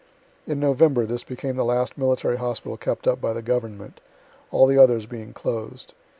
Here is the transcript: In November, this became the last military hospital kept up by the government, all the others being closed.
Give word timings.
In 0.47 0.59
November, 0.59 1.05
this 1.05 1.23
became 1.23 1.57
the 1.57 1.63
last 1.63 1.95
military 1.95 2.37
hospital 2.39 2.75
kept 2.75 3.07
up 3.07 3.21
by 3.21 3.33
the 3.33 3.43
government, 3.43 4.01
all 4.49 4.65
the 4.65 4.79
others 4.79 5.05
being 5.05 5.31
closed. 5.31 5.93